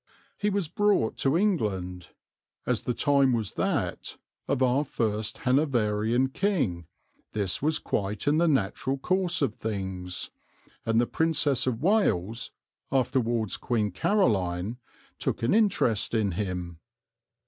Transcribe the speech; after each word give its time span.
He 0.35 0.49
was 0.49 0.67
brought 0.67 1.15
to 1.17 1.37
England 1.37 2.09
as 2.65 2.81
the 2.81 2.93
time 2.95 3.33
was 3.33 3.53
that 3.53 4.17
of 4.47 4.63
our 4.63 4.83
first 4.83 5.37
Hanoverian 5.45 6.29
King 6.29 6.87
this 7.33 7.61
was 7.61 7.77
quite 7.77 8.27
in 8.27 8.39
the 8.39 8.47
natural 8.47 8.97
course 8.97 9.43
of 9.43 9.53
things 9.53 10.31
and 10.87 10.99
the 10.99 11.05
Princess 11.05 11.67
of 11.67 11.83
Wales, 11.83 12.49
afterwards 12.91 13.57
Queen 13.57 13.91
Caroline, 13.91 14.77
took 15.19 15.43
an 15.43 15.53
interest 15.53 16.15
in 16.15 16.31
him. 16.31 16.79